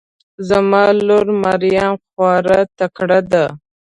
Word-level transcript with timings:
زما 0.49 0.83
لور 1.07 1.25
مريم 1.43 1.93
خواره 2.07 2.59
تکړه 2.77 3.19
ده 3.31 3.45